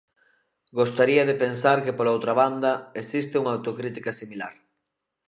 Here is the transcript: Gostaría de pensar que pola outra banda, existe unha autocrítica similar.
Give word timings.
Gostaría 0.79 1.23
de 1.29 1.39
pensar 1.43 1.77
que 1.85 1.95
pola 1.97 2.15
outra 2.15 2.33
banda, 2.41 2.71
existe 3.01 3.39
unha 3.41 3.53
autocrítica 3.57 4.11
similar. 4.21 4.53